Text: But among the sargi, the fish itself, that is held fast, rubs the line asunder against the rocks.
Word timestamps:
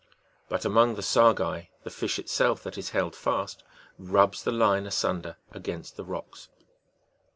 But 0.49 0.65
among 0.65 0.95
the 0.95 1.03
sargi, 1.03 1.67
the 1.83 1.91
fish 1.91 2.17
itself, 2.17 2.63
that 2.63 2.75
is 2.75 2.89
held 2.89 3.15
fast, 3.15 3.63
rubs 3.99 4.41
the 4.41 4.51
line 4.51 4.87
asunder 4.87 5.37
against 5.51 5.95
the 5.95 6.03
rocks. 6.03 6.49